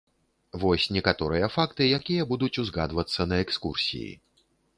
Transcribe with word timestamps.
Вось 0.61 0.85
некаторыя 0.95 1.49
факты, 1.55 1.83
якія 1.99 2.25
будуць 2.33 2.51
узгадвацца 2.65 3.21
на 3.29 3.35
экскурсіі. 3.45 4.11